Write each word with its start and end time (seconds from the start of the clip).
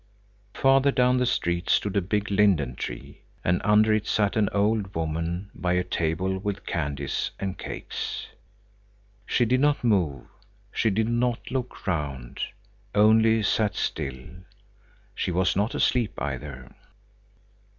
Farther 0.55 0.89
down 0.89 1.17
the 1.17 1.27
street 1.27 1.69
stood 1.69 1.95
a 1.95 2.01
big 2.01 2.31
linden 2.31 2.73
tree, 2.75 3.21
and 3.43 3.61
under 3.63 3.93
it 3.93 4.07
sat 4.07 4.35
an 4.35 4.49
old 4.51 4.95
woman 4.95 5.51
by 5.53 5.73
a 5.73 5.83
table 5.83 6.39
with 6.39 6.65
candies 6.65 7.29
and 7.39 7.55
cakes. 7.55 8.25
She 9.27 9.45
did 9.45 9.59
not 9.59 9.83
move; 9.83 10.23
she 10.71 10.89
did 10.89 11.07
not 11.07 11.51
look 11.51 11.85
round; 11.85 12.39
she 12.39 12.51
only 12.95 13.43
sat 13.43 13.75
still. 13.75 14.17
She 15.13 15.29
was 15.31 15.55
not 15.55 15.75
asleep 15.75 16.19
either. 16.19 16.73